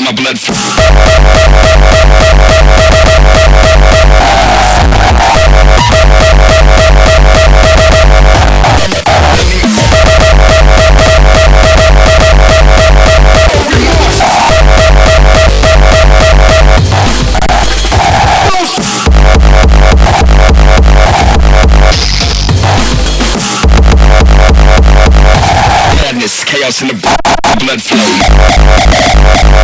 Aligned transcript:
my 0.00 0.12
blood. 0.12 0.36
Madness, 26.02 26.44
chaos 26.44 26.82
in 26.82 26.88
the 26.88 26.94
blood 27.60 27.82
flow. 27.82 29.63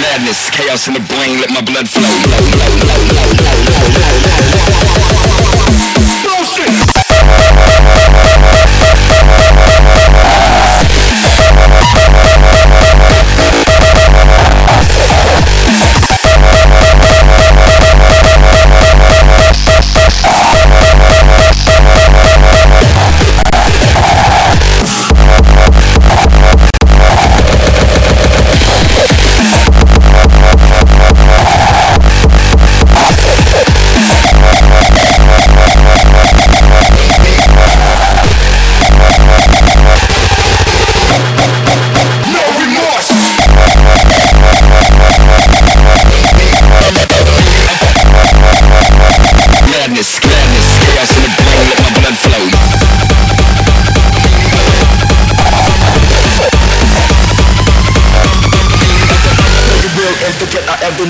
Madness, 0.00 0.50
chaos 0.50 0.88
in 0.88 0.94
the 0.94 1.00
brain, 1.00 1.40
let 1.40 1.50
my 1.50 1.60
blood 1.60 1.88
flow. 1.88 2.08
Bullshit. 6.24 6.91
will 60.02 60.26
ever 60.26 60.46
get, 60.50 60.68
I 60.68 60.74
ever 60.82 61.06